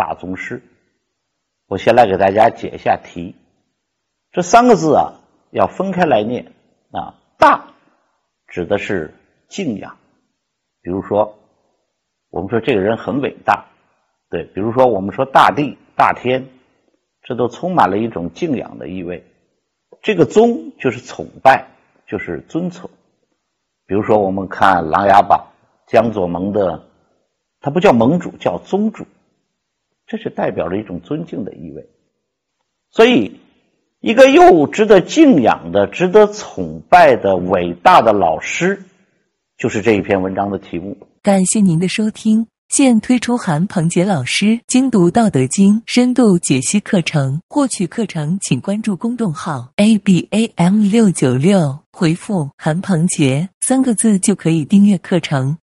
[0.00, 0.62] 大宗师。
[1.66, 3.34] 我先来给大家解一下题。
[4.32, 6.54] 这三个字啊，要分开来念
[6.90, 7.20] 啊。
[7.38, 7.66] 大
[8.48, 9.12] 指的是
[9.48, 9.98] 敬仰，
[10.80, 11.38] 比如说，
[12.30, 13.66] 我们说这个人很伟大，
[14.30, 16.48] 对，比如说我们说大地、大天，
[17.22, 19.22] 这都充满了一种敬仰的意味。
[20.00, 21.66] 这个宗就是崇拜，
[22.06, 22.88] 就是尊崇。
[23.84, 25.48] 比如说，我们看《琅琊榜》，
[25.92, 26.86] 江左盟的，
[27.60, 29.04] 他不叫盟主，叫宗主，
[30.10, 31.88] 这是代表着一种尊敬的意味。
[32.90, 33.38] 所以，
[34.00, 38.82] 一个又值得敬仰的、值得崇拜的伟大的老师，
[39.56, 40.96] 就是这一篇文章的题目。
[41.22, 42.48] 感谢您的收听。
[42.68, 55.58] 现推出韩鹏杰老师精读《道德经》深度解析课程，获取课程请关注公众号 a b a m 六九六，回复“韩鹏杰”三个字就可以订阅课程。